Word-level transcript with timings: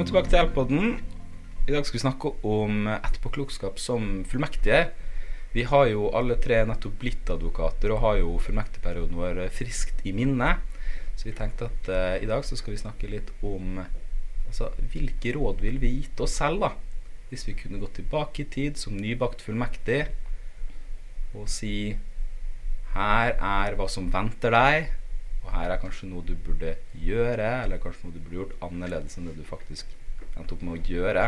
Velkommen 0.00 0.14
tilbake 0.14 0.30
til 0.32 0.40
Elpodden. 0.40 0.92
I 1.68 1.72
dag 1.74 1.84
skal 1.84 1.98
vi 1.98 2.00
snakke 2.00 2.30
om 2.48 2.86
etterpåklokskap 2.88 3.76
som 3.76 4.22
fullmektige. 4.24 4.78
Vi 5.52 5.66
har 5.68 5.90
jo 5.90 6.06
alle 6.16 6.38
tre 6.40 6.62
nettopp 6.64 6.94
blitt 7.02 7.28
advokater 7.28 7.92
og 7.92 8.00
har 8.06 8.14
jo 8.22 8.30
fullmektigperioden 8.40 9.18
vår 9.20 9.42
friskt 9.52 10.00
i 10.08 10.14
minne. 10.16 10.54
Så 11.20 11.28
vi 11.28 11.34
tenkte 11.36 11.68
at 11.68 11.90
uh, 11.92 12.16
i 12.16 12.30
dag 12.30 12.48
så 12.48 12.56
skal 12.56 12.72
vi 12.72 12.80
snakke 12.80 13.10
litt 13.12 13.28
om 13.44 13.82
altså, 13.82 14.70
hvilke 14.94 15.34
råd 15.36 15.60
ville 15.66 15.84
vi 15.84 15.92
gitt 15.98 16.24
oss 16.24 16.38
selv 16.40 16.64
da 16.64 16.72
hvis 17.28 17.44
vi 17.50 17.58
kunne 17.60 17.82
gått 17.84 17.98
tilbake 18.00 18.46
i 18.46 18.50
tid 18.56 18.80
som 18.80 18.96
nybakt 18.96 19.44
fullmektig 19.44 20.06
og 21.36 21.44
si 21.44 21.74
her 22.96 23.36
er 23.36 23.76
hva 23.76 23.92
som 23.92 24.08
venter 24.16 24.56
deg, 24.56 24.96
og 25.44 25.52
her 25.54 25.72
er 25.72 25.80
kanskje 25.82 26.08
noe 26.10 26.24
du 26.26 26.34
burde 26.36 26.74
gjøre, 27.00 27.48
eller 27.64 27.80
kanskje 27.82 28.06
noe 28.06 28.16
du 28.16 28.20
burde 28.20 28.38
gjort 28.40 28.56
annerledes 28.66 29.16
enn 29.18 29.30
det 29.30 29.38
du 29.38 29.44
faktisk 29.46 29.88
endte 30.36 30.56
opp 30.56 30.64
med 30.66 30.76
å 30.76 30.90
gjøre. 30.90 31.26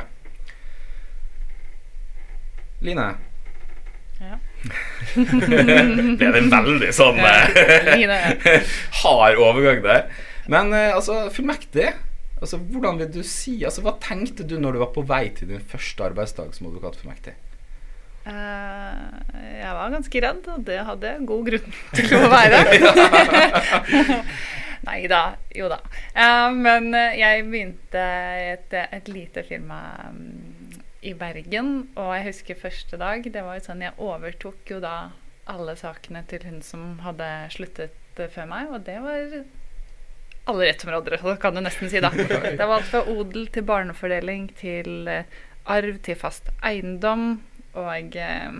Line? 2.82 3.08
Ja. 4.22 4.38
Ble 5.16 6.14
det 6.18 6.38
en 6.38 6.50
veldig 6.52 6.92
sånn 6.94 7.18
Line. 7.18 8.18
hard 9.02 9.40
overgang 9.42 9.82
der? 9.82 10.04
Men 10.52 10.74
eh, 10.76 10.90
altså, 10.94 11.24
fullmektig 11.34 11.88
altså, 12.42 12.58
Hvordan 12.70 13.00
vil 13.00 13.10
du 13.14 13.20
si 13.26 13.56
altså, 13.66 13.82
Hva 13.86 13.96
tenkte 14.02 14.46
du 14.46 14.56
når 14.60 14.76
du 14.76 14.82
var 14.82 14.92
på 14.94 15.04
vei 15.06 15.24
til 15.34 15.50
din 15.50 15.62
første 15.72 16.06
arbeidsdag 16.06 16.54
som 16.54 16.68
advokatfullmektig? 16.70 17.34
Eh, 18.30 19.21
jeg 19.62 19.76
var 19.78 19.94
ganske 19.94 20.22
redd, 20.24 20.48
og 20.50 20.64
det 20.66 20.80
hadde 20.88 21.12
jeg 21.12 21.28
god 21.30 21.46
grunn 21.50 21.76
til 21.94 22.16
å 22.18 22.30
være. 22.32 22.62
Nei 24.88 24.98
da. 25.10 25.22
Jo 25.54 25.68
da. 25.70 25.78
Eh, 26.10 26.48
men 26.58 26.90
eh, 26.98 27.18
jeg 27.20 27.46
begynte 27.46 28.04
et, 28.52 28.74
et 28.82 29.10
lite 29.12 29.44
firma 29.46 29.80
mm, 30.10 30.78
i 31.06 31.14
Bergen, 31.18 31.72
og 31.94 32.12
jeg 32.16 32.28
husker 32.32 32.62
første 32.64 32.98
dag. 32.98 33.22
Det 33.22 33.44
var 33.46 33.58
jo 33.58 33.66
sånn 33.68 33.84
Jeg 33.86 33.98
overtok 34.02 34.74
jo 34.74 34.82
da 34.82 34.96
alle 35.50 35.74
sakene 35.78 36.22
til 36.30 36.44
hun 36.46 36.60
som 36.66 36.98
hadde 37.06 37.28
sluttet 37.54 38.18
eh, 38.18 38.30
før 38.30 38.50
meg, 38.50 38.74
og 38.74 38.84
det 38.86 38.98
var 39.02 39.42
alle 40.50 40.66
rettsområder, 40.66 41.18
kan 41.38 41.54
du 41.54 41.62
nesten 41.62 41.90
si, 41.90 42.02
da. 42.02 42.10
Det 42.58 42.58
var 42.58 42.80
alt 42.80 42.90
fra 42.90 43.04
odel 43.10 43.46
til 43.54 43.66
barnefordeling 43.66 44.50
til 44.58 45.08
eh, 45.10 45.40
arv 45.70 46.00
til 46.02 46.18
fast 46.18 46.50
eiendom. 46.66 47.36
Og 47.78 48.16
eh, 48.18 48.50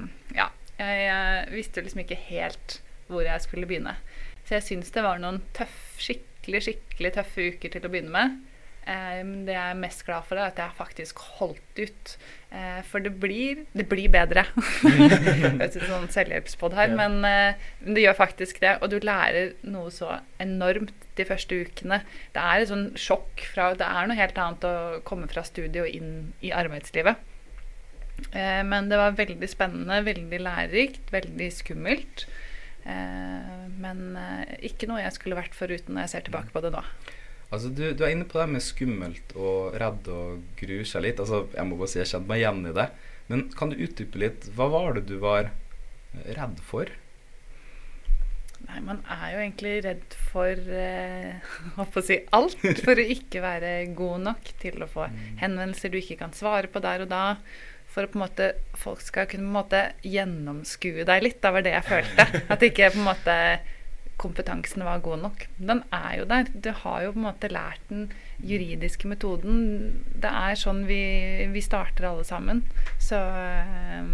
jeg, 0.78 1.02
jeg 1.06 1.52
visste 1.52 1.84
liksom 1.84 2.04
ikke 2.04 2.20
helt 2.28 2.78
hvor 3.10 3.26
jeg 3.26 3.44
skulle 3.44 3.68
begynne. 3.68 3.96
Så 4.46 4.56
jeg 4.58 4.66
syns 4.66 4.94
det 4.94 5.04
var 5.04 5.20
noen 5.22 5.42
tøff, 5.56 5.98
skikkelig, 6.02 6.64
skikkelig 6.68 7.12
tøffe 7.18 7.52
uker 7.52 7.74
til 7.74 7.86
å 7.86 7.92
begynne 7.92 8.14
med. 8.14 8.40
Eh, 8.82 9.20
det 9.46 9.54
jeg 9.54 9.62
er 9.62 9.78
mest 9.78 10.02
glad 10.06 10.24
for, 10.26 10.38
er 10.38 10.50
at 10.50 10.58
jeg 10.58 10.74
faktisk 10.78 11.20
holdt 11.38 11.78
ut. 11.78 12.14
Uh, 12.52 12.82
for 12.84 13.00
det 13.00 13.14
blir, 13.16 13.62
det 13.72 13.86
blir 13.88 14.10
bedre. 14.12 14.42
Høres 14.82 15.76
ut 15.78 15.86
som 15.86 16.08
selvhjelpspod 16.12 16.74
her, 16.76 16.90
Ja. 16.92 16.98
men 16.98 17.24
uh, 17.24 17.70
det 17.86 18.02
gjør 18.04 18.18
faktisk 18.18 18.60
det. 18.60 18.74
Og 18.82 18.90
du 18.92 18.98
lærer 19.00 19.54
noe 19.62 19.92
så 19.94 20.18
enormt 20.42 21.06
de 21.16 21.24
første 21.28 21.62
ukene. 21.62 22.02
Det 22.34 22.42
er 22.42 22.60
et 22.60 22.72
sånn 22.72 22.90
sjokk 22.98 23.44
fra 23.54 23.70
Det 23.78 23.86
er 23.86 24.08
noe 24.08 24.18
helt 24.18 24.40
annet 24.40 24.66
å 24.68 25.00
komme 25.08 25.30
fra 25.32 25.44
studiet 25.46 25.84
og 25.84 25.88
inn 25.88 26.32
i 26.44 26.52
arbeidslivet. 26.52 27.16
Eh, 28.30 28.62
men 28.66 28.88
det 28.90 29.00
var 29.00 29.18
veldig 29.18 29.48
spennende, 29.50 30.02
veldig 30.06 30.40
lærerikt, 30.42 31.10
veldig 31.12 31.48
skummelt. 31.54 32.26
Eh, 32.84 33.66
men 33.82 34.16
eh, 34.18 34.54
ikke 34.70 34.88
noe 34.90 35.02
jeg 35.02 35.16
skulle 35.16 35.38
vært 35.38 35.56
foruten 35.58 35.96
når 35.96 36.06
jeg 36.06 36.14
ser 36.14 36.26
tilbake 36.28 36.54
på 36.54 36.64
det 36.64 36.72
nå. 36.74 36.84
Altså, 37.52 37.68
du, 37.68 37.84
du 37.92 38.06
er 38.06 38.14
inne 38.14 38.26
på 38.28 38.40
det 38.40 38.48
med 38.48 38.64
skummelt 38.64 39.34
og 39.36 39.74
redd 39.80 40.08
og 40.08 40.40
gruer 40.60 40.88
seg 40.88 41.04
litt. 41.04 41.20
Altså, 41.20 41.44
jeg 41.52 41.68
må 41.68 41.76
bare 41.80 41.92
si 41.92 42.00
jeg 42.00 42.12
kjente 42.14 42.32
meg 42.32 42.42
igjen 42.42 42.64
i 42.70 42.76
det. 42.78 42.88
Men 43.28 43.46
kan 43.56 43.72
du 43.72 43.78
utdype 43.80 44.20
litt? 44.20 44.48
Hva 44.56 44.70
var 44.72 44.96
det 44.96 45.06
du 45.10 45.18
var 45.22 45.52
redd 46.32 46.60
for? 46.64 46.90
Nei, 48.62 48.78
man 48.84 49.00
er 49.10 49.32
jo 49.32 49.40
egentlig 49.42 49.72
redd 49.84 50.16
for 50.30 50.72
eh, 50.78 51.52
å 51.82 52.04
si 52.04 52.18
alt. 52.34 52.62
For 52.84 52.98
å 52.98 53.10
ikke 53.16 53.42
være 53.44 53.72
god 53.96 54.26
nok 54.28 54.52
til 54.62 54.80
å 54.84 54.90
få 54.90 55.08
henvendelser 55.42 55.92
du 55.92 55.98
ikke 56.00 56.20
kan 56.22 56.34
svare 56.36 56.70
på 56.72 56.82
der 56.84 57.04
og 57.04 57.12
da. 57.12 57.24
For 57.92 58.08
en 58.08 58.22
måte, 58.22 58.54
folk 58.78 59.02
skal 59.04 59.28
kunne 59.28 59.52
måte 59.52 59.82
gjennomskue 60.06 61.04
deg 61.08 61.26
litt. 61.26 61.40
Det 61.44 61.52
var 61.52 61.64
det 61.64 61.74
jeg 61.76 61.88
følte. 61.90 62.26
At 62.52 62.64
ikke 62.64 62.92
måte 62.96 63.36
kompetansen 64.22 64.84
var 64.86 65.02
god 65.02 65.22
nok. 65.24 65.46
Den 65.58 65.82
er 65.92 66.18
jo 66.20 66.26
der. 66.30 66.50
Du 66.54 66.70
har 66.82 67.02
jo 67.04 67.14
på 67.14 67.20
en 67.20 67.26
måte 67.26 67.50
lært 67.52 67.82
den 67.90 68.06
juridiske 68.42 69.08
metoden. 69.10 69.56
Det 70.22 70.30
er 70.30 70.58
sånn 70.58 70.84
vi, 70.88 71.02
vi 71.52 71.64
starter 71.64 72.08
alle 72.10 72.24
sammen. 72.28 72.62
Så 73.02 73.18
eh, 73.18 74.12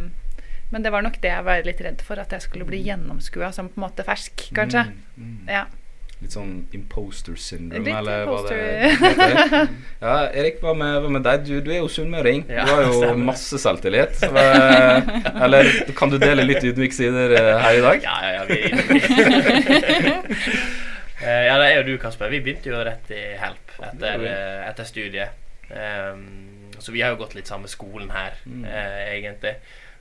Men 0.69 0.85
det 0.85 0.93
var 0.93 1.05
nok 1.05 1.21
det 1.23 1.33
jeg 1.33 1.47
var 1.47 1.67
litt 1.67 1.83
redd 1.85 2.03
for. 2.05 2.21
At 2.21 2.33
jeg 2.35 2.47
skulle 2.47 2.69
bli 2.69 2.81
gjennomskua 2.87 3.53
som 3.55 3.71
på 3.71 3.81
en 3.81 3.87
måte 3.89 4.07
fersk, 4.07 4.49
kanskje. 4.57 4.89
Mm, 4.91 5.29
mm. 5.29 5.53
Ja. 5.55 5.67
Litt 6.21 6.33
sånn 6.35 6.55
imposter 6.75 7.37
syndrome, 7.39 7.85
Litt 7.87 7.95
eller 7.95 8.25
hva 8.27 8.41
det 8.49 8.57
imposter. 8.59 9.39
heter. 9.39 9.69
Ja, 10.03 10.15
Erik, 10.35 10.57
hva 10.65 10.73
med, 10.75 10.97
hva 11.05 11.11
med 11.15 11.23
deg? 11.23 11.45
Du, 11.47 11.53
du 11.63 11.71
er 11.71 11.79
jo 11.79 11.87
sunnmøring. 11.95 12.43
Ja, 12.51 12.65
du 12.67 12.73
har 12.75 12.83
jo 12.89 12.97
stemmer. 13.05 13.25
masse 13.29 13.61
selvtillit. 13.63 14.17
Så, 14.19 14.33
eh, 14.35 15.13
eller 15.47 15.71
kan 15.95 16.11
du 16.11 16.19
dele 16.19 16.43
litt 16.49 16.67
ydmyke 16.67 16.97
sider 16.99 17.37
eh, 17.39 17.53
her 17.63 17.79
i 17.79 17.85
dag? 17.87 18.03
Ja, 18.03 18.17
ja, 18.27 18.31
ja, 18.41 18.43
vi 18.51 18.59
Eh, 21.19 21.45
Ja, 21.49 21.57
det 21.59 21.67
er 21.73 21.77
jo 21.81 21.87
du, 21.89 21.95
Kasper. 21.99 22.31
Vi 22.31 22.39
begynte 22.45 22.71
jo 22.71 22.79
rett 22.87 23.09
i 23.11 23.23
Help 23.41 23.73
etter, 23.83 24.23
etter 24.69 24.87
studiet. 24.87 25.35
Um, 25.69 26.23
så 26.79 26.93
vi 26.95 27.03
har 27.03 27.11
jo 27.15 27.19
gått 27.25 27.35
litt 27.35 27.51
samme 27.51 27.67
skolen 27.69 28.11
her, 28.15 28.37
Mm. 28.47 28.63
egentlig. 28.65 29.57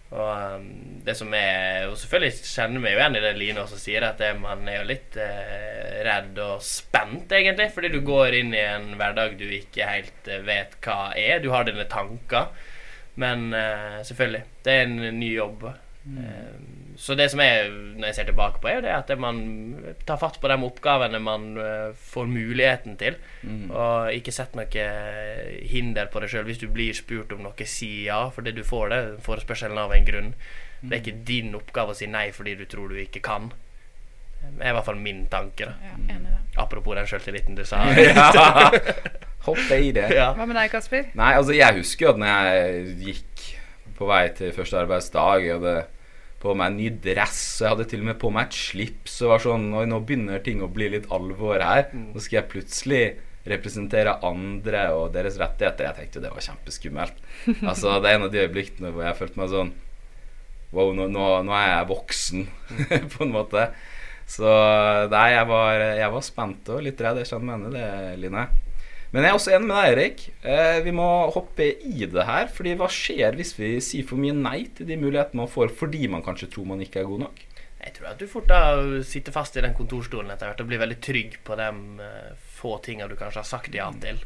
Og 0.08 0.56
um, 0.56 0.68
det 1.04 1.18
som 1.20 1.34
er 1.36 1.90
Og 1.90 1.98
selvfølgelig 2.00 2.46
kjenner 2.48 2.84
vi 2.84 2.94
jo 2.94 3.00
igjen 3.02 3.18
i 3.20 3.24
det 3.26 3.34
Line 3.36 3.64
også 3.64 3.80
sier, 3.82 4.06
at 4.08 4.22
det, 4.22 4.30
man 4.40 4.64
er 4.70 4.80
jo 4.80 4.88
litt 4.88 5.18
eh, 5.20 5.98
redd 6.08 6.40
og 6.44 6.64
spent, 6.64 7.32
egentlig. 7.36 7.68
Fordi 7.76 7.92
du 7.92 8.00
går 8.08 8.40
inn 8.40 8.56
i 8.56 8.64
en 8.64 8.94
hverdag 9.00 9.36
du 9.40 9.46
ikke 9.50 9.90
helt 9.90 10.32
eh, 10.32 10.46
vet 10.48 10.78
hva 10.86 11.12
er. 11.20 11.42
Du 11.44 11.52
har 11.52 11.68
dine 11.68 11.88
tanker. 11.92 12.54
Men 13.20 13.50
eh, 13.58 14.00
selvfølgelig, 14.08 14.44
det 14.64 14.74
er 14.78 14.88
en 14.88 15.20
ny 15.20 15.34
jobb. 15.34 15.68
Eh, 15.68 16.58
så 16.98 17.14
det 17.18 17.28
som 17.30 17.42
er, 17.44 17.68
når 17.70 18.10
jeg 18.10 18.16
ser 18.18 18.28
tilbake 18.32 18.62
på, 18.62 18.70
er 18.72 18.80
jo 18.80 18.86
det 18.88 18.94
at 18.96 19.12
man 19.22 19.40
tar 20.08 20.18
fatt 20.18 20.40
på 20.42 20.50
de 20.50 20.58
oppgavene 20.66 21.20
man 21.22 21.44
eh, 21.62 21.92
får 22.12 22.26
muligheten 22.32 22.98
til. 22.98 23.20
Mm. 23.46 23.68
Og 23.70 24.16
ikke 24.18 24.34
setter 24.34 24.58
noe 24.64 24.88
hinder 25.70 26.10
på 26.10 26.24
deg 26.24 26.34
sjøl. 26.34 26.48
Hvis 26.50 26.62
du 26.64 26.68
blir 26.74 26.98
spurt 26.98 27.36
om 27.36 27.44
noe, 27.46 27.68
si 27.70 27.92
ja. 28.08 28.24
For 28.34 28.42
det 28.46 28.56
du 28.58 28.64
får 28.66 28.90
det, 28.94 29.02
forespørselen 29.28 29.78
av 29.78 29.94
en 29.94 30.08
grunn. 30.08 30.34
Det 30.82 30.94
er 30.94 31.02
ikke 31.04 31.24
din 31.26 31.56
oppgave 31.58 31.94
å 31.94 31.98
si 31.98 32.10
nei 32.10 32.28
fordi 32.34 32.56
du 32.60 32.66
tror 32.70 32.92
du 32.94 33.00
ikke 33.02 33.22
kan. 33.26 33.50
Det 34.42 34.62
er 34.62 34.72
i 34.72 34.76
hvert 34.78 34.86
fall 34.86 35.00
min 35.02 35.26
tanke. 35.32 35.66
da 35.70 35.92
Ja, 35.92 36.18
det. 36.22 36.40
Apropos 36.58 36.98
den 36.98 37.08
sjøltilliten 37.10 37.58
du 37.58 37.66
sa. 37.66 37.84
Ja. 37.98 38.72
Hopp 39.48 39.70
i 39.72 39.92
det. 39.96 40.10
ja. 40.12 40.32
Hva 40.36 40.46
med 40.50 40.58
deg, 40.60 40.72
Kasper? 40.74 41.06
Nei, 41.16 41.30
altså 41.40 41.54
jeg 41.56 41.78
husker 41.78 42.08
jo 42.08 42.14
at 42.16 42.20
når 42.20 42.34
jeg 42.34 42.96
gikk 43.06 43.46
på 43.98 44.10
vei 44.10 44.26
til 44.36 44.52
første 44.54 44.78
arbeidsdag 44.82 45.46
Jeg 45.46 45.56
hadde 45.56 45.76
på 46.42 46.54
meg 46.58 46.70
en 46.70 46.78
ny 46.78 46.90
dress, 47.02 47.40
og 47.60 47.66
jeg 47.66 47.74
hadde 47.74 47.88
til 47.92 48.04
og 48.04 48.10
med 48.12 48.20
på 48.22 48.30
meg 48.34 48.50
et 48.50 48.58
slips. 48.58 49.16
Og 49.24 49.32
var 49.34 49.44
sånn 49.44 49.72
Oi, 49.74 49.86
nå 49.90 50.02
begynner 50.06 50.44
ting 50.46 50.62
å 50.62 50.70
bli 50.70 50.92
litt 50.94 51.10
alvor 51.14 51.64
her. 51.64 51.90
Nå 51.96 52.22
skal 52.22 52.42
jeg 52.42 52.52
plutselig 52.52 53.02
representere 53.48 54.18
andre 54.28 54.88
og 54.94 55.12
deres 55.16 55.40
rettigheter. 55.40 55.88
Jeg 55.88 55.98
tenkte 55.98 56.20
jo 56.20 56.26
det 56.28 56.34
var 56.36 56.46
kjempeskummelt. 56.46 57.20
Altså 57.64 57.98
Det 58.04 58.12
er 58.12 58.20
en 58.20 58.28
av 58.28 58.34
de 58.34 58.44
øyeblikkene 58.44 58.92
hvor 58.94 59.08
jeg 59.08 59.20
følte 59.22 59.42
meg 59.42 59.54
sånn 59.54 59.76
Wow, 60.76 60.90
nå, 60.92 61.06
nå, 61.08 61.28
nå 61.48 61.54
er 61.56 61.70
jeg 61.70 61.88
voksen, 61.88 62.42
på 63.14 63.22
en 63.24 63.30
måte. 63.32 63.70
Så 64.28 64.50
nei, 65.08 65.30
jeg 65.32 65.48
var, 65.48 65.84
jeg 65.96 66.12
var 66.12 66.26
spent 66.28 66.72
og 66.76 66.82
litt 66.84 67.00
redd. 67.00 67.22
Jeg 67.22 67.30
skjønner 67.30 67.54
mener 67.56 67.72
det, 67.72 67.86
Line. 68.20 68.44
Men 69.18 69.26
jeg 69.26 69.34
er 69.34 69.36
også 69.40 69.54
enig 69.56 69.66
med 69.66 69.80
deg, 69.80 69.88
Erik. 69.96 70.20
Eh, 70.46 70.80
vi 70.86 70.92
må 70.94 71.06
hoppe 71.34 71.66
i 71.90 72.06
det 72.06 72.26
her. 72.28 72.52
Fordi 72.54 72.76
hva 72.78 72.86
skjer 72.94 73.34
hvis 73.40 73.56
vi 73.58 73.72
sier 73.82 74.06
for 74.06 74.22
mye 74.22 74.36
nei 74.38 74.68
til 74.78 74.86
de 74.86 74.94
mulighetene 75.02 75.42
man 75.42 75.50
får 75.50 75.74
fordi 75.80 76.04
man 76.14 76.22
kanskje 76.22 76.52
tror 76.54 76.68
man 76.70 76.84
ikke 76.86 77.02
er 77.02 77.08
god 77.10 77.24
nok? 77.24 77.42
Jeg 77.82 77.96
tror 77.96 78.12
at 78.12 78.22
du 78.22 78.28
fort 78.30 78.46
da 78.52 78.62
sitter 79.02 79.34
fast 79.34 79.58
i 79.58 79.64
den 79.66 79.74
kontorstolen 79.74 80.30
etter 80.30 80.52
hvert 80.52 80.62
og 80.62 80.70
blir 80.70 80.84
veldig 80.84 81.00
trygg 81.02 81.40
på 81.50 81.58
de 81.58 81.70
eh, 82.06 82.30
få 82.60 82.76
tinga 82.86 83.10
du 83.10 83.18
kanskje 83.18 83.42
har 83.42 83.50
sagt 83.50 83.74
ja 83.74 83.90
til. 84.06 84.22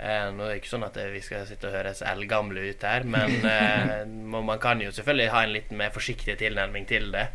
Eh, 0.00 0.26
nå 0.32 0.46
er 0.46 0.54
det 0.54 0.60
ikke 0.62 0.70
sånn 0.70 0.86
at 0.86 0.94
vi 1.12 1.20
skal 1.20 1.42
sitte 1.44 1.68
og 1.68 1.74
høres 1.76 1.98
eldgamle 2.08 2.62
ut 2.72 2.84
her, 2.88 3.04
men 3.04 3.44
eh, 3.54 4.06
man 4.30 4.60
kan 4.62 4.80
jo 4.80 4.92
selvfølgelig 4.96 5.32
ha 5.34 5.42
en 5.44 5.52
litt 5.52 5.74
mer 5.76 5.92
forsiktig 5.92 6.38
tilnærming 6.40 6.86
til 6.88 7.10
det 7.12 7.26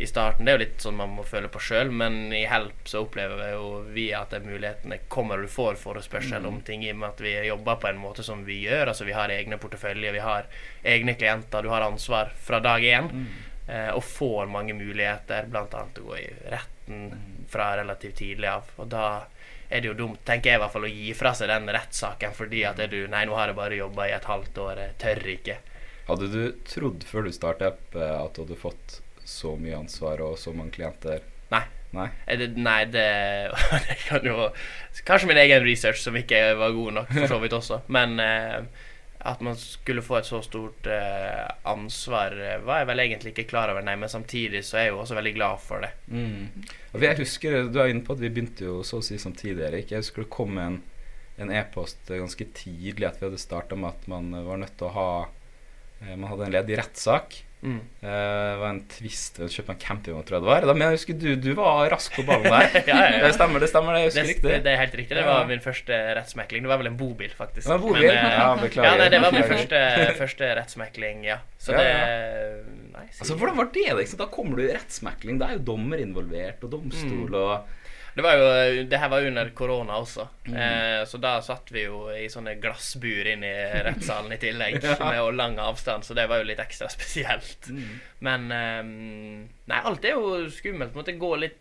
i 0.00 0.08
starten. 0.08 0.46
Det 0.46 0.54
er 0.54 0.56
jo 0.56 0.62
litt 0.64 0.86
sånn 0.86 0.96
man 0.98 1.12
må 1.18 1.26
føle 1.28 1.50
på 1.52 1.60
sjøl, 1.60 1.92
men 1.92 2.32
i 2.32 2.46
Help 2.48 2.88
så 2.88 3.04
opplever 3.04 3.52
jo 3.52 3.68
vi 3.92 4.08
at 4.16 4.32
de 4.32 4.40
mulighetene 4.46 5.02
kommer 5.12 5.42
og 5.42 5.50
du 5.50 5.52
får 5.52 5.76
forespørsel 5.82 6.48
om 6.48 6.62
ting 6.64 6.86
i 6.86 6.94
og 6.94 7.02
med 7.02 7.12
at 7.12 7.24
vi 7.26 7.34
jobber 7.50 7.82
på 7.82 7.90
en 7.92 8.00
måte 8.00 8.24
som 8.26 8.46
vi 8.48 8.62
gjør. 8.64 8.94
Altså 8.94 9.06
vi 9.06 9.16
har 9.16 9.32
egne 9.34 9.60
porteføljer, 9.60 10.16
vi 10.16 10.24
har 10.24 10.48
egne 10.94 11.18
klienter, 11.20 11.62
du 11.62 11.74
har 11.74 11.84
ansvar 11.84 12.32
fra 12.40 12.62
dag 12.64 12.88
én. 12.88 13.12
Eh, 13.66 13.90
og 13.96 14.04
får 14.04 14.48
mange 14.52 14.74
muligheter, 14.76 15.46
bl.a. 15.48 15.64
å 15.64 16.08
gå 16.08 16.18
i 16.20 16.26
retten 16.52 17.06
fra 17.48 17.70
relativt 17.78 18.18
tidlig 18.20 18.50
av. 18.50 18.68
Og 18.80 18.90
da 18.92 19.06
er 19.74 19.82
det 19.82 19.90
jo 19.90 19.96
dumt, 19.98 20.20
tenker 20.26 20.52
jeg 20.52 20.60
i 20.60 20.62
hvert 20.62 20.74
fall, 20.74 20.86
å 20.86 20.92
gi 20.92 21.12
fra 21.18 21.32
seg 21.34 21.50
den 21.50 21.70
rettssaken 21.74 22.34
fordi 22.36 22.62
at 22.68 22.78
er 22.82 22.92
du 22.92 23.00
Nei, 23.10 23.24
nå 23.26 23.34
har 23.34 23.50
jeg 23.50 23.58
bare 23.58 23.78
jobba 23.80 24.08
i 24.08 24.14
et 24.14 24.28
halvt 24.30 24.60
år, 24.62 24.82
jeg 24.84 24.98
tør 25.02 25.30
ikke. 25.34 25.56
Hadde 26.06 26.28
du 26.30 26.42
trodd 26.68 27.06
før 27.08 27.26
du 27.26 27.32
starta 27.34 27.72
opp 27.72 27.96
eh, 27.96 28.14
at 28.14 28.36
du 28.36 28.44
hadde 28.44 28.60
fått 28.60 28.98
så 29.24 29.54
mye 29.58 29.78
ansvar 29.78 30.20
og 30.22 30.36
så 30.38 30.52
mange 30.54 30.76
klienter? 30.76 31.24
Nei. 31.52 31.64
Nei? 31.94 32.08
Det, 32.26 32.48
nei, 32.58 32.80
det, 32.90 33.04
det 33.86 33.96
kan 34.02 34.24
jo 34.26 34.48
Kanskje 35.06 35.28
min 35.30 35.38
egen 35.44 35.62
research 35.62 36.00
som 36.02 36.16
ikke 36.18 36.40
var 36.58 36.74
god 36.74 36.98
nok, 37.00 37.12
for 37.14 37.30
så 37.30 37.38
vidt 37.42 37.54
også. 37.54 37.80
Men 37.94 38.18
eh, 38.22 38.66
at 39.24 39.40
man 39.40 39.56
skulle 39.56 40.02
få 40.04 40.18
et 40.18 40.26
så 40.28 40.42
stort 40.44 40.86
eh, 40.86 41.44
ansvar, 41.70 42.34
eh, 42.36 42.58
var 42.64 42.82
jeg 42.82 42.88
vel 42.90 43.02
egentlig 43.06 43.32
ikke 43.32 43.46
klar 43.54 43.72
over, 43.72 43.84
nei. 43.84 43.94
Men 43.96 44.12
samtidig 44.12 44.60
så 44.68 44.76
er 44.76 44.86
jeg 44.86 44.92
jo 44.92 44.98
også 45.00 45.16
veldig 45.16 45.32
glad 45.38 45.62
for 45.64 45.84
det. 45.84 45.94
Mm. 46.12 46.66
Og 46.92 47.06
jeg 47.06 47.18
husker, 47.22 47.56
Du 47.72 47.78
er 47.80 47.92
inne 47.92 48.04
på 48.04 48.12
at 48.12 48.20
vi 48.20 48.28
begynte 48.28 48.68
jo 48.68 48.82
så 48.84 49.00
å 49.00 49.06
si 49.06 49.16
samtidig, 49.20 49.64
Erik. 49.64 49.94
Jeg 49.94 50.04
husker 50.04 50.26
det 50.26 50.34
kom 50.34 50.60
en 50.60 50.82
e-post 51.50 52.04
ganske 52.12 52.46
tidlig 52.54 53.08
at 53.08 53.16
vi 53.18 53.26
hadde 53.30 53.40
starta 53.40 53.78
med 53.78 53.94
at 53.94 54.04
man 54.12 54.28
var 54.44 54.60
nødt 54.60 54.76
til 54.78 54.90
å 54.90 54.94
ha 54.98 55.08
eh, 55.24 56.14
Man 56.14 56.28
hadde 56.28 56.50
en 56.50 56.56
ledig 56.58 56.78
rettssak. 56.82 57.40
Mm. 57.64 57.78
Uh, 58.04 58.08
det 58.08 58.56
var 58.60 58.68
en 58.68 58.80
twist 58.92 59.38
å 59.40 59.46
kjøpe 59.48 59.72
en 59.72 59.78
campingvogn, 59.80 60.24
tror 60.28 60.36
jeg 60.36 60.44
det 60.44 60.50
var. 60.50 60.66
Da, 60.68 60.74
men 60.76 60.84
jeg 60.84 60.98
husker 60.98 61.16
du, 61.22 61.28
du 61.40 61.50
var 61.56 61.88
rask 61.94 62.12
på 62.18 62.24
ballen 62.28 62.44
der. 62.52 62.68
Ja, 62.90 62.98
ja, 62.98 63.06
ja. 63.16 63.22
Det 63.24 63.30
stemmer, 63.38 63.64
det 63.64 63.70
stemmer, 63.72 63.96
det. 63.96 64.02
Det, 64.12 64.36
det, 64.44 64.58
det 64.66 64.74
er 64.74 64.80
helt 64.82 64.96
riktig. 65.00 65.16
Det 65.16 65.24
Ja. 65.24 65.30
var 65.32 65.48
min 65.48 65.64
første 65.64 66.00
rettsmekling. 66.20 66.66
Det 66.66 66.72
var 66.74 66.82
vel 66.82 66.90
en 66.92 66.98
bobil, 67.00 67.32
faktisk. 67.32 67.64
Det 67.64 67.72
var 67.72 67.80
bobil? 67.86 68.04
Men, 68.04 68.20
uh, 68.20 68.36
Ja, 68.36 68.50
beklager. 68.60 68.90
Ja, 68.90 68.96
nei, 69.00 69.08
det 69.16 69.22
var 69.24 69.32
min 69.38 69.48
første, 69.48 69.82
første 70.20 70.52
rettsmekling, 70.60 71.24
ja. 71.30 71.38
Så 71.58 71.72
Ja, 71.72 71.80
det 71.80 71.88
ja. 71.88 72.83
Nei, 72.94 73.06
Altså, 73.10 73.34
Hvordan 73.38 73.56
var 73.58 73.70
det? 73.74 73.88
Liksom? 73.98 74.18
Da 74.20 74.26
kommer 74.30 74.56
du 74.60 74.64
i 74.68 74.74
rettsmekling. 74.74 75.38
Da 75.40 75.48
er 75.50 75.58
jo 75.58 75.64
dommer 75.72 75.98
involvert, 76.02 76.62
og 76.64 76.70
domstol 76.76 77.26
Mm. 77.28 77.34
og 77.34 77.80
Det 78.14 78.22
var 78.22 78.36
jo 78.38 78.84
Det 78.86 78.98
her 79.00 79.08
var 79.10 79.20
jo 79.24 79.26
under 79.32 79.48
korona 79.50 79.96
også. 79.98 80.28
Mm. 80.46 80.54
Eh, 80.54 81.04
så 81.10 81.18
da 81.20 81.40
satt 81.42 81.72
vi 81.74 81.82
jo 81.88 82.04
i 82.14 82.28
sånne 82.30 82.54
glassbur 82.62 83.26
inn 83.26 83.42
i 83.42 83.54
rettssalen 83.82 84.30
i 84.32 84.38
tillegg, 84.38 84.78
Ja. 84.84 84.94
med 85.10 85.34
lang 85.34 85.58
avstand, 85.58 86.04
så 86.06 86.14
det 86.14 86.28
var 86.30 86.38
jo 86.38 86.44
litt 86.46 86.60
ekstra 86.62 86.86
spesielt. 86.88 87.66
Mm. 87.70 88.00
Men 88.20 88.46
eh, 88.52 88.82
Nei, 89.66 89.80
alt 89.82 90.04
er 90.04 90.14
jo 90.14 90.46
skummelt. 90.50 90.92
På 90.94 91.00
en 91.00 91.04
måte 91.04 91.18
gå 91.18 91.32
litt 91.40 91.58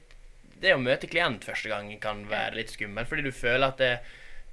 Det 0.61 0.75
å 0.75 0.79
møte 0.79 1.09
klient 1.09 1.43
første 1.43 1.67
gang 1.67 1.89
kan 1.99 2.21
være 2.29 2.55
litt 2.55 2.69
skummelt, 2.71 3.09
fordi 3.09 3.23
du 3.25 3.31
føler 3.35 3.67
at 3.67 3.77
det 3.81 3.99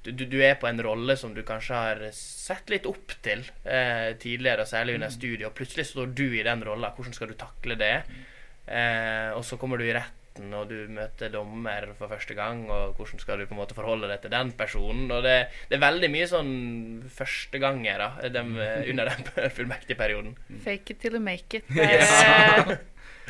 du, 0.05 0.12
du- 0.25 0.41
er 0.43 0.55
på 0.61 0.67
en 0.70 0.81
rolle 0.82 1.17
som 1.20 1.35
du 1.37 1.43
kanskje 1.47 1.75
har 1.76 2.00
sett 2.17 2.70
litt 2.73 2.87
opp 2.88 3.12
til 3.23 3.43
eh, 3.64 4.14
tidligere, 4.23 4.64
særlig 4.67 4.94
under 4.97 5.11
studiet, 5.12 5.47
og 5.50 5.55
plutselig 5.58 5.87
står 5.91 6.14
du 6.17 6.26
i 6.38 6.43
den 6.47 6.64
rolla. 6.64 6.93
Hvordan 6.97 7.12
skal 7.17 7.29
du 7.29 7.37
takle 7.41 7.76
det? 7.81 7.93
Eh, 8.67 9.31
og 9.37 9.44
så 9.44 9.58
kommer 9.61 9.76
du 9.81 9.85
i 9.85 9.93
retten, 9.97 10.52
og 10.56 10.69
du 10.70 10.87
møter 10.94 11.29
dommer 11.35 11.88
for 11.99 12.08
første 12.08 12.35
gang, 12.38 12.62
og 12.70 12.94
hvordan 12.97 13.20
skal 13.20 13.41
du 13.43 13.47
på 13.50 13.56
en 13.56 13.61
måte 13.61 13.75
forholde 13.76 14.08
deg 14.08 14.23
til 14.23 14.32
den 14.32 14.52
personen? 14.56 15.11
Og 15.12 15.25
det, 15.26 15.37
det 15.69 15.76
er 15.76 15.82
veldig 15.85 16.11
mye 16.14 16.29
sånn 16.31 16.53
førstegangere 17.19 18.31
dem, 18.32 18.55
eh, 18.61 18.87
under 18.93 19.11
den 19.11 19.50
fullmektigperioden. 19.56 20.37
Fake 20.64 20.94
it 20.94 21.00
till 21.03 21.19
you 21.19 21.20
make 21.25 21.61
it. 21.61 21.69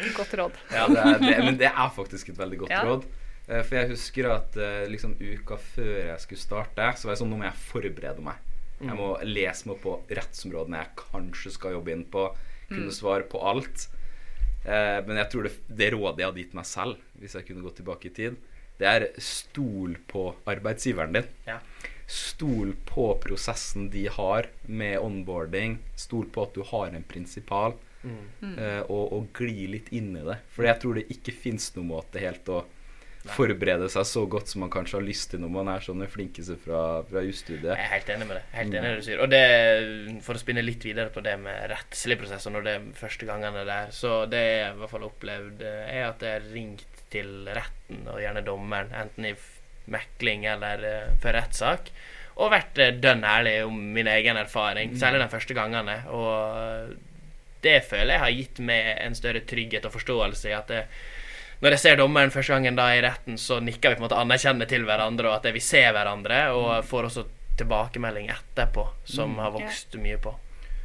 Det 0.00 0.06
er 0.06 0.06
eh, 0.06 0.12
godt 0.16 0.32
råd. 0.38 0.54
Ja, 0.72 0.86
det 0.88 1.00
er, 1.02 1.18
det, 1.20 1.32
men 1.44 1.56
det 1.60 1.68
er 1.68 1.90
faktisk 1.92 2.30
et 2.32 2.38
veldig 2.40 2.58
godt 2.62 2.70
Ja. 2.72 2.84
råd. 2.88 3.02
Eh, 3.50 3.62
For 3.66 3.80
jeg 3.80 3.90
husker 3.92 4.30
at 4.30 4.56
eh, 4.60 4.84
liksom 4.90 5.16
uka 5.18 5.58
før 5.60 5.96
jeg 6.12 6.22
skulle 6.24 6.44
starte, 6.44 6.92
så 6.96 7.08
var 7.08 7.16
jeg 7.16 7.22
sånn 7.24 7.32
Nå 7.34 7.40
må 7.40 7.48
jeg 7.48 7.62
forberede 7.66 8.24
meg. 8.24 8.46
Jeg 8.80 8.96
må 8.96 9.10
lese 9.28 9.66
meg 9.68 9.74
opp 9.74 9.82
på 9.84 10.16
rettsområdene 10.16 10.78
jeg 10.80 10.94
kanskje 10.96 11.50
skal 11.52 11.74
jobbe 11.74 11.92
inn 11.92 12.06
på. 12.08 12.22
Kunne 12.70 12.94
svare 12.96 13.26
på 13.28 13.42
alt. 13.44 13.88
Eh, 14.64 15.00
men 15.04 15.18
jeg 15.20 15.28
tror 15.32 15.48
det, 15.48 15.52
det 15.68 15.90
rådet 15.92 16.22
jeg 16.22 16.30
hadde 16.30 16.42
gitt 16.44 16.56
meg 16.56 16.68
selv, 16.68 17.02
hvis 17.20 17.36
jeg 17.36 17.48
kunne 17.48 17.64
gått 17.66 17.76
tilbake 17.80 18.08
i 18.08 18.14
tid, 18.16 18.38
det 18.80 18.88
er 18.88 19.06
stol 19.20 19.98
på 20.08 20.30
arbeidsgiveren 20.48 21.18
din. 21.18 21.28
Ja. 21.44 21.58
Stol 22.10 22.72
på 22.88 23.10
prosessen 23.20 23.90
de 23.92 24.06
har 24.08 24.48
med 24.64 24.96
onboarding. 25.04 25.76
Stol 26.00 26.30
på 26.32 26.46
at 26.48 26.56
du 26.56 26.64
har 26.72 26.96
en 26.96 27.04
prinsipal. 27.04 27.76
Mm. 28.00 28.54
eh, 28.56 28.80
og, 28.88 29.10
og 29.12 29.26
gli 29.36 29.66
litt 29.74 29.90
inn 29.92 30.14
i 30.16 30.24
det. 30.24 30.38
For 30.54 30.64
jeg 30.64 30.80
tror 30.80 30.96
det 30.96 31.10
ikke 31.12 31.34
fins 31.36 31.68
noen 31.76 31.90
måte 31.90 32.22
helt 32.22 32.48
å 32.48 32.62
forberede 33.28 33.88
seg 33.92 34.06
så 34.08 34.22
godt 34.30 34.48
som 34.48 34.62
man 34.64 34.70
kanskje 34.72 34.96
har 34.96 35.04
lyst 35.04 35.30
til 35.32 35.42
når 35.42 35.52
man 35.52 35.68
er 35.68 35.82
sånne 35.84 36.08
flinkeste 36.08 36.56
fra, 36.62 37.02
fra 37.08 37.22
jusstudiet. 37.26 37.68
Jeg 37.74 37.84
er 37.84 37.92
helt 37.92 38.12
enig 38.14 38.28
med 38.30 38.38
det. 38.38 38.44
Helt 38.54 38.72
enig 38.72 38.80
med 38.80 38.94
det 38.94 39.02
du 39.02 39.06
sier. 39.10 39.20
Og 39.20 39.32
det, 39.32 39.42
for 40.24 40.38
å 40.38 40.40
spinne 40.40 40.64
litt 40.64 40.86
videre 40.88 41.12
på 41.12 41.24
det 41.24 41.36
med 41.42 41.66
rettslige 41.72 42.22
prosesser 42.22 42.54
når 42.54 42.66
det 42.66 42.76
er 42.78 42.86
første 43.00 43.28
gangene 43.28 43.66
der, 43.68 43.92
så 43.94 44.22
det 44.30 44.40
jeg 44.46 44.72
i 44.72 44.80
hvert 44.80 44.94
fall 44.94 45.04
har 45.04 45.12
opplevd, 45.12 45.66
eh, 45.68 45.92
er 45.98 46.08
at 46.08 46.24
jeg 46.24 46.38
har 46.38 46.48
ringt 46.54 47.04
til 47.12 47.30
retten, 47.50 48.06
og 48.08 48.22
gjerne 48.22 48.46
dommeren, 48.46 48.96
enten 48.96 49.28
i 49.28 49.34
mekling 49.90 50.48
eller 50.48 50.88
eh, 50.88 51.14
for 51.20 51.36
rettssak, 51.36 51.92
og 52.40 52.52
vært 52.54 52.80
eh, 52.80 52.96
dønn 53.04 53.26
ærlig 53.26 53.56
om 53.68 53.78
min 53.98 54.08
egen 54.08 54.40
erfaring, 54.40 54.96
særlig 54.96 55.20
de 55.26 55.30
første 55.32 55.56
gangene. 55.56 56.00
Og 56.14 56.96
det 57.60 57.82
føler 57.84 58.14
jeg 58.14 58.24
har 58.24 58.36
gitt 58.38 58.60
meg 58.64 58.94
en 58.96 59.18
større 59.18 59.44
trygghet 59.44 59.84
og 59.84 59.98
forståelse 59.98 60.48
i 60.48 60.56
at 60.56 60.70
det, 60.72 60.84
når 61.60 61.76
jeg 61.76 61.82
ser 61.82 61.98
dommeren 62.00 62.32
første 62.32 62.54
gangen 62.54 62.78
da 62.78 62.86
i 62.96 63.02
retten, 63.04 63.36
så 63.40 63.58
nikker 63.60 63.92
vi 63.92 63.98
på 63.98 64.02
en 64.02 64.06
måte 64.06 64.20
anerkjennende 64.20 64.68
til 64.70 64.86
hverandre, 64.88 65.28
og 65.28 65.38
at 65.40 65.54
vi 65.54 65.60
ser 65.64 65.90
hverandre, 65.92 66.38
og 66.56 66.86
får 66.88 67.10
også 67.10 67.26
tilbakemelding 67.60 68.30
etterpå, 68.32 68.86
som 69.04 69.36
har 69.42 69.52
vokst 69.52 69.98
mye 70.00 70.16
på. 70.22 70.32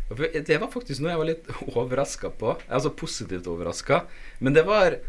Det 0.10 0.60
var 0.62 0.70
faktisk 0.70 1.02
noe 1.02 1.14
jeg 1.14 1.22
var 1.22 1.30
litt 1.32 1.48
overraska 1.80 2.30
på. 2.38 2.58
Altså 2.68 2.92
positivt 2.94 3.48
overraska. 3.50 4.04
Men 4.40 4.54
det 4.54 4.66
var 4.68 5.00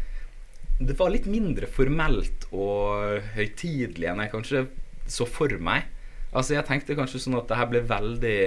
Det 0.79 0.93
var 0.97 1.09
litt 1.09 1.25
mindre 1.25 1.65
formelt 1.65 2.45
og 2.53 3.23
høytidelig 3.33 4.07
enn 4.11 4.19
jeg 4.21 4.29
kanskje 4.29 4.59
så 5.09 5.25
for 5.25 5.49
meg. 5.57 5.87
Altså 6.31 6.53
Jeg 6.53 6.67
tenkte 6.67 6.97
kanskje 6.97 7.21
sånn 7.23 7.37
at 7.39 7.47
det 7.49 7.57
her 7.57 7.69
ble 7.71 7.81
veldig 7.81 8.39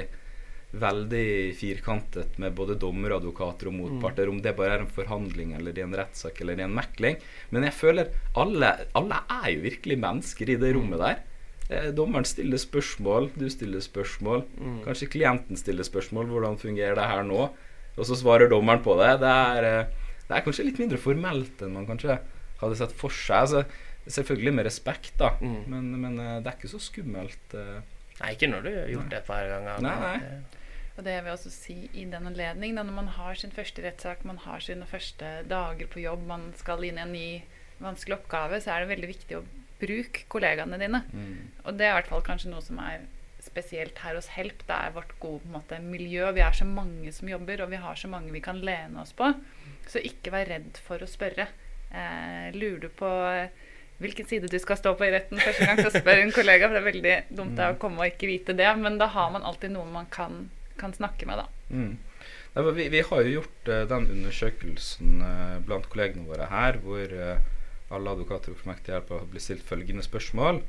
Veldig 0.71 1.57
firkantet 1.59 2.37
med 2.39 2.55
både 2.55 2.77
dommer, 2.79 3.17
advokater 3.17 3.67
og 3.67 3.75
motparter. 3.75 4.29
Om 4.31 4.39
det 4.45 4.53
bare 4.59 4.77
er 4.77 4.85
en 4.85 4.93
forhandling 4.95 5.57
eller 5.57 5.75
i 5.77 5.83
en 5.83 5.97
rettssak 5.99 6.39
eller 6.45 6.61
i 6.61 6.63
en 6.63 6.75
mekling. 6.77 7.17
Men 7.51 7.67
jeg 7.67 7.75
føler 7.75 8.13
alle, 8.39 8.69
alle 8.95 9.19
er 9.41 9.49
jo 9.57 9.65
virkelig 9.65 9.99
mennesker 9.99 10.53
i 10.55 10.57
det 10.63 10.71
rommet 10.77 11.03
der. 11.03 11.19
Eh, 11.71 11.91
Dommeren 11.95 12.25
stiller 12.27 12.59
spørsmål, 12.59 13.31
du 13.35 13.49
stiller 13.51 13.83
spørsmål. 13.83 14.45
Kanskje 14.87 15.11
klienten 15.11 15.59
stiller 15.59 15.83
spørsmål. 15.87 16.31
Hvordan 16.31 16.59
fungerer 16.63 16.95
det 16.99 17.09
her 17.11 17.27
nå? 17.27 17.49
Og 17.99 18.07
så 18.07 18.15
svarer 18.15 18.49
dommeren 18.49 18.83
på 18.83 18.95
det. 19.03 19.17
Det 19.25 19.29
er, 19.29 19.65
eh, 19.65 19.87
det 20.29 20.37
er 20.39 20.47
kanskje 20.47 20.65
litt 20.71 20.79
mindre 20.79 20.99
formelt 21.03 21.63
enn 21.67 21.75
man 21.75 21.87
kanskje 21.91 22.21
hadde 22.63 22.77
sett 22.79 22.93
for 22.95 23.11
seg. 23.11 23.43
Altså, 23.43 23.65
selvfølgelig 24.07 24.55
med 24.55 24.65
respekt, 24.71 25.13
da. 25.19 25.35
Mm. 25.43 25.59
Men, 25.67 25.91
men 26.01 26.19
eh, 26.23 26.39
det 26.41 26.47
er 26.55 26.57
ikke 26.61 26.71
så 26.71 26.79
skummelt. 26.79 27.59
eh. 27.59 27.83
Nei, 28.21 28.35
ikke 28.37 28.51
når 28.53 28.63
du 28.63 28.71
har 28.77 28.89
gjort 28.95 29.11
det 29.11 29.19
et 29.19 29.27
par 29.27 29.47
ganger. 29.49 29.81
Nei, 29.83 29.99
nei. 29.99 30.41
Og 31.01 31.07
det 31.07 31.15
jeg 31.17 31.25
vil 31.25 31.33
også 31.33 31.51
si 31.55 31.79
i 31.97 32.05
den 32.05 32.29
anledning, 32.29 32.77
da 32.77 32.85
når 32.85 32.93
man 32.99 33.07
har 33.17 33.39
sin 33.41 33.55
første 33.57 33.81
rettssak, 33.81 34.27
man 34.29 34.43
har 34.45 34.61
sine 34.61 34.85
første 34.85 35.31
dager 35.49 35.89
på 35.89 36.03
jobb, 36.03 36.27
man 36.29 36.51
skal 36.61 36.85
inn 36.85 37.01
i 37.01 37.05
en 37.07 37.15
ny 37.17 37.29
vanskelig 37.81 38.19
oppgave, 38.19 38.61
så 38.61 38.75
er 38.75 38.85
det 38.85 38.91
veldig 38.93 39.09
viktig 39.09 39.39
å 39.39 39.47
bruke 39.81 40.27
kollegaene 40.29 40.77
dine. 40.83 41.01
Og 41.65 41.79
det 41.81 41.87
er 41.89 41.95
i 41.95 41.97
hvert 42.03 42.13
fall 42.13 42.27
kanskje 42.27 42.53
noe 42.53 42.61
som 42.61 42.83
er 42.85 43.07
spesielt 43.41 43.97
her 44.05 44.19
hos 44.19 44.29
Help. 44.35 44.61
Det 44.69 44.77
er 44.77 44.93
vårt 44.93 45.15
gode 45.23 45.49
måte, 45.49 45.79
miljø. 45.81 46.29
Vi 46.37 46.45
er 46.45 46.53
så 46.53 46.69
mange 46.69 47.13
som 47.17 47.33
jobber, 47.33 47.65
og 47.65 47.73
vi 47.73 47.81
har 47.81 47.97
så 47.97 48.11
mange 48.13 48.33
vi 48.37 48.45
kan 48.45 48.61
lene 48.61 49.01
oss 49.01 49.15
på. 49.17 49.33
Så 49.89 50.05
ikke 50.05 50.35
vær 50.37 50.53
redd 50.53 50.77
for 50.85 51.01
å 51.01 51.09
spørre. 51.09 51.49
Eh, 51.91 52.53
lurer 52.55 52.85
du 52.85 52.89
på 52.93 53.09
eh, 53.33 53.49
hvilken 54.05 54.29
side 54.29 54.53
du 54.53 54.59
skal 54.61 54.77
stå 54.79 54.93
på 54.95 55.09
i 55.09 55.13
retten 55.17 55.41
første 55.41 55.65
gang, 55.67 55.81
så 55.81 55.91
spør 55.97 56.21
en 56.21 56.37
kollega. 56.37 56.69
For 56.69 56.77
det 56.77 56.83
er 56.85 56.91
veldig 56.93 57.17
dumt 57.41 57.59
er 57.59 57.73
å 57.73 57.81
komme 57.81 58.05
og 58.05 58.13
ikke 58.13 58.29
vite 58.31 58.57
det. 58.61 58.69
Men 58.77 59.01
da 59.01 59.09
har 59.17 59.33
man 59.33 59.49
alltid 59.49 59.73
noe 59.73 59.89
man 59.89 60.13
kan, 60.13 60.51
kan 60.79 60.95
snakke 60.97 61.27
med, 61.29 61.43
da. 61.43 61.47
Mm. 61.71 61.97
Nei, 62.55 62.65
vi, 62.75 62.89
vi 62.93 63.03
har 63.07 63.25
jo 63.25 63.35
gjort 63.39 63.71
uh, 63.71 63.83
den 63.91 64.07
undersøkelsen 64.17 65.23
uh, 65.23 65.57
blant 65.67 65.89
kollegene 65.93 66.27
våre 66.29 66.49
her, 66.51 66.81
hvor 66.85 67.15
uh, 67.15 67.43
alle 67.91 68.15
advokater 68.15 68.55
og 68.55 68.61
formektige 68.61 68.97
hjelp 68.97 69.13
har 69.15 69.27
blitt 69.31 69.47
stilt 69.47 69.67
følgende 69.67 70.05
spørsmål. 70.07 70.63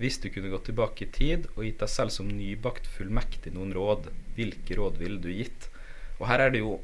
Hvis 0.00 0.16
du 0.22 0.30
kunne 0.32 0.50
gått 0.52 0.68
tilbake 0.70 1.04
i 1.04 1.12
tid 1.12 1.48
og 1.56 1.64
gitt 1.66 1.82
deg 1.82 1.92
selv 1.92 2.14
som 2.14 2.28
nybakt 2.30 2.86
fullmektig 2.88 3.52
noen 3.52 3.74
råd, 3.76 4.08
hvilke 4.36 4.78
råd 4.78 5.00
ville 5.02 5.20
du 5.20 5.28
gitt? 5.34 5.68
Og 6.20 6.28
her 6.30 6.46
er 6.46 6.54
det 6.54 6.62
jo 6.62 6.78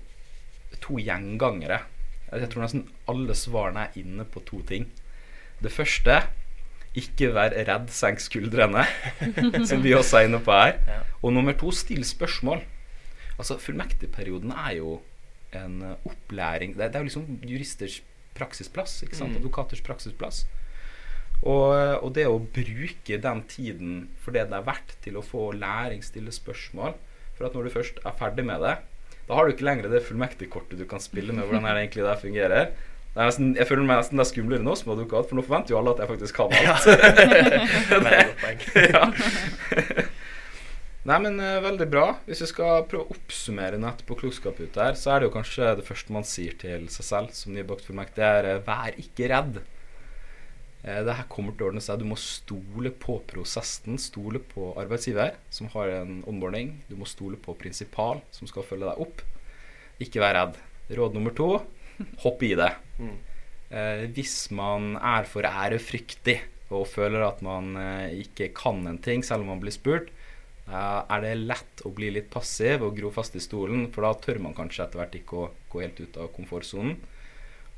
to 0.83 0.99
gjengangere. 1.01 1.81
Jeg 2.29 2.51
tror 2.53 2.67
nesten 2.67 2.85
alle 3.09 3.37
svarene 3.39 3.87
er 3.87 4.01
inne 4.03 4.27
på 4.29 4.43
to 4.45 4.61
ting. 4.69 4.91
Det 5.63 5.73
første 5.73 6.19
ikke 6.99 7.31
vær 7.37 7.55
redd, 7.69 7.91
senk 7.95 8.23
skuldrene, 8.25 8.85
som 9.69 9.85
vi 9.85 9.95
også 9.97 10.21
er 10.21 10.31
inne 10.31 10.41
på 10.45 10.55
her. 10.55 10.79
Ja. 10.89 11.01
Og 11.23 11.35
nummer 11.37 11.57
to, 11.59 11.73
still 11.75 12.05
spørsmål. 12.07 12.63
Altså, 13.37 13.59
Fullmektigperioden 13.61 14.53
er 14.57 14.77
jo 14.79 15.01
en 15.57 15.83
eh, 15.85 16.09
opplæring 16.09 16.75
Det, 16.75 16.89
det 16.89 16.97
er 16.97 17.05
jo 17.05 17.09
liksom 17.11 17.41
juristers 17.45 18.01
praksisplass. 18.37 19.03
ikke 19.03 19.17
sant? 19.17 19.35
Mm. 19.35 19.41
Advokaters 19.43 19.83
praksisplass. 19.85 20.45
Og, 21.43 21.73
og 22.01 22.11
det 22.17 22.25
å 22.29 22.41
bruke 22.41 23.19
den 23.21 23.43
tiden 23.51 23.97
for 24.23 24.33
det 24.33 24.47
det 24.51 24.57
er 24.57 24.67
verdt 24.67 24.97
til 25.05 25.19
å 25.21 25.25
få 25.25 25.51
læring, 25.53 26.01
stille 26.01 26.33
spørsmål 26.33 26.95
For 27.37 27.49
at 27.49 27.57
når 27.57 27.67
du 27.67 27.75
først 27.75 27.99
er 28.01 28.15
ferdig 28.17 28.47
med 28.49 28.63
det, 28.65 28.79
da 29.27 29.37
har 29.37 29.45
du 29.45 29.53
ikke 29.53 29.67
lenger 29.67 29.91
det 29.93 30.05
fullmektigkortet 30.07 30.81
du 30.81 30.87
kan 30.89 31.03
spille 31.03 31.35
med. 31.35 31.45
Hvordan 31.45 31.67
er 31.67 31.77
det 31.77 31.83
egentlig 31.85 32.07
det 32.07 32.21
fungerer? 32.23 32.71
Det 33.17 33.25
nesten, 33.25 33.55
jeg 33.57 33.65
føler 33.65 33.87
meg 33.89 33.97
nesten 34.03 34.21
det 34.21 34.27
er 34.27 34.29
skumlere 34.29 34.61
nå 34.61 34.75
som 34.77 34.91
advokat, 34.93 35.25
for 35.31 35.39
nå 35.39 35.43
forventer 35.47 35.73
jo 35.73 35.79
alle 35.79 35.95
at 35.95 36.03
jeg 36.03 36.11
faktisk 36.11 36.37
kan 36.37 36.53
alt. 36.53 36.85
Ja. 38.93 39.05
Nei, 41.07 41.17
men 41.23 41.39
uh, 41.41 41.63
veldig 41.63 41.87
bra. 41.89 42.07
Hvis 42.27 42.43
vi 42.43 42.49
skal 42.51 42.83
prøve 42.91 43.07
å 43.07 43.15
oppsummere 43.15 43.79
nett 43.81 44.03
på 44.05 44.19
klokskap 44.21 44.59
ute 44.59 44.83
her, 44.83 44.99
så 44.99 45.15
er 45.15 45.23
det 45.23 45.29
jo 45.31 45.35
kanskje 45.37 45.71
det 45.79 45.87
første 45.87 46.13
man 46.13 46.27
sier 46.29 46.59
til 46.61 46.89
seg 46.93 47.07
selv 47.09 47.33
som 47.39 47.55
nybakt 47.57 47.87
fullmektig, 47.87 48.25
er 48.27 48.49
eh, 48.51 48.61
vær 48.67 48.99
ikke 49.01 49.31
redd. 49.33 49.61
Eh, 50.83 51.01
det 51.07 51.15
her 51.17 51.29
kommer 51.33 51.55
til 51.55 51.65
å 51.65 51.71
ordne 51.71 51.85
seg. 51.87 52.03
Du 52.03 52.11
må 52.11 52.19
stole 52.21 52.91
på 52.91 53.21
prosessen. 53.31 53.97
Stole 54.03 54.43
på 54.51 54.75
arbeidsgiver, 54.83 55.39
som 55.49 55.71
har 55.73 55.95
en 56.03 56.21
onboarding. 56.29 56.75
Du 56.91 56.99
må 57.01 57.09
stole 57.09 57.41
på 57.41 57.55
prinsipal, 57.57 58.21
som 58.35 58.51
skal 58.51 58.67
følge 58.67 58.91
deg 58.91 59.07
opp. 59.07 59.25
Ikke 60.03 60.21
vær 60.21 60.37
redd. 60.37 60.61
Råd 60.99 61.17
nummer 61.17 61.33
to 61.39 61.63
hopp 62.25 62.45
i 62.47 62.53
det. 62.59 62.73
Mm. 62.99 63.17
Eh, 63.71 64.05
hvis 64.15 64.37
man 64.55 64.95
er 64.97 65.27
for 65.29 65.47
ærefryktig 65.47 66.39
og 66.75 66.87
føler 66.91 67.23
at 67.27 67.43
man 67.47 67.77
eh, 67.79 68.23
ikke 68.25 68.51
kan 68.57 68.83
en 68.87 68.99
ting 69.03 69.25
selv 69.27 69.45
om 69.45 69.53
man 69.55 69.63
blir 69.63 69.75
spurt, 69.75 70.11
eh, 70.67 71.01
er 71.03 71.23
det 71.25 71.35
lett 71.43 71.85
å 71.87 71.93
bli 71.95 72.11
litt 72.15 72.31
passiv 72.33 72.85
og 72.87 72.97
gro 72.99 73.13
fast 73.15 73.37
i 73.39 73.43
stolen, 73.43 73.87
for 73.95 74.07
da 74.07 74.15
tør 74.19 74.43
man 74.43 74.57
kanskje 74.57 74.87
etter 74.87 75.03
hvert 75.03 75.19
ikke 75.19 75.43
å 75.43 75.51
gå 75.73 75.85
helt 75.85 76.03
ut 76.03 76.19
av 76.23 76.33
komfortsonen. 76.35 76.99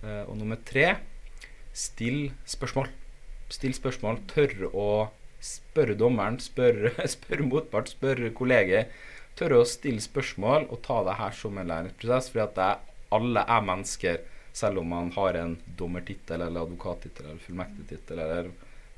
Eh, 0.03 0.25
og 0.25 0.37
nummer 0.39 0.61
tre 0.65 0.97
still 1.77 2.31
spørsmål. 2.49 2.91
Still 3.53 3.75
spørsmål. 3.77 4.21
Tør 4.31 4.69
å 4.73 4.89
spørre 5.45 5.97
dommeren, 5.99 6.39
spørre 6.43 6.95
spør 7.15 7.45
motpart, 7.47 7.93
spørre 7.95 8.33
kolleger. 8.37 8.89
Tør 9.39 9.61
å 9.61 9.67
stille 9.69 10.03
spørsmål 10.03 10.67
og 10.73 10.83
ta 10.87 11.03
det 11.07 11.19
her 11.21 11.35
som 11.37 11.59
en 11.59 11.69
læringsprosess, 11.71 12.33
fordi 12.33 12.45
at 12.45 12.57
det 12.57 12.69
er, 12.69 12.85
alle 13.15 13.45
er 13.45 13.65
mennesker, 13.65 14.21
selv 14.53 14.83
om 14.83 14.91
man 14.91 15.13
har 15.15 15.39
en 15.39 15.55
dommertittel 15.79 16.43
eller 16.43 16.67
advokattittel 16.67 17.29
eller 17.29 17.41
fullmektigtittel 17.45 18.19
eller 18.25 18.51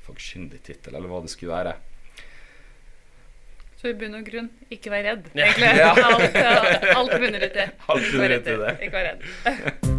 fagkyndigtittel 0.07 0.95
eller 0.95 1.11
hva 1.11 1.21
det 1.23 1.33
skulle 1.33 1.53
være. 1.53 1.75
Så 3.81 3.89
i 3.89 3.95
bunn 3.97 4.13
og 4.19 4.27
grunn, 4.27 4.49
ikke 4.69 4.91
vær 4.93 5.07
redd, 5.09 5.31
egentlig. 5.33 5.71
Ja. 5.79 5.93
Alt, 6.05 6.35
alt 6.93 7.15
bunner 7.17 7.47
ut 7.47 7.55
i 7.57 7.65
Alt 7.65 8.11
bunner 8.11 8.35
ut 8.37 8.51
i 8.53 8.59
det. 8.65 8.75
Ikke 8.85 8.93
vær 8.99 9.09
redd. 9.09 9.90